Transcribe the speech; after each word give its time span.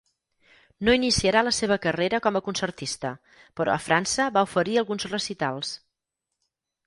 No 0.87 0.93
iniciarà 0.99 1.43
la 1.47 1.51
seva 1.57 1.75
carrera 1.83 2.19
com 2.27 2.39
a 2.39 2.41
concertista 2.47 3.11
però 3.61 3.75
a 3.75 3.83
França 3.89 4.27
va 4.39 4.45
oferir 4.49 4.79
alguns 4.83 5.05
recitals. 5.11 5.75